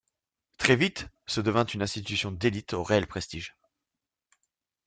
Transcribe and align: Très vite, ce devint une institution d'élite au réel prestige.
Très 0.57 0.75
vite, 0.75 1.05
ce 1.27 1.41
devint 1.41 1.63
une 1.63 1.83
institution 1.83 2.31
d'élite 2.31 2.73
au 2.73 2.81
réel 2.81 3.05
prestige. 3.05 3.55